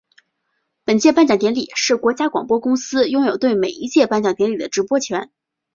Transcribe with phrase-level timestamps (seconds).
[0.83, 5.29] 本届颁奖典礼是国家广播公司拥有对每一届颁奖典礼的直播权。